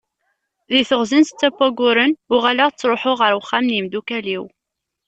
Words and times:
Deg 0.71 0.85
teɣzi 0.89 1.19
n 1.19 1.23
setta 1.27 1.49
n 1.51 1.55
wayyuren, 1.57 2.11
uɣaleɣ 2.35 2.69
ttruḥuɣ 2.71 3.17
ɣer 3.21 3.33
uxxam 3.39 3.63
n 3.69 3.73
yimdukal-iw. 3.75 4.43